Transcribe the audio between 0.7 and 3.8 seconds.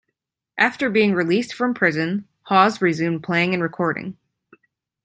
being released from prison, Hawes resumed playing and